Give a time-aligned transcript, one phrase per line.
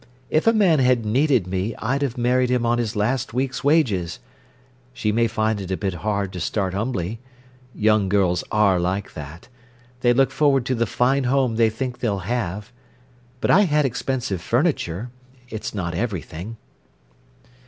[0.31, 4.17] If a man had needed me I'd have married him on his last week's wages.
[4.93, 7.19] She may find it a bit hard to start humbly.
[7.75, 9.47] Young girls are like that.
[9.99, 12.71] They look forward to the fine home they think they'll have.
[13.41, 15.11] But I had expensive furniture.
[15.49, 16.57] It's not everything."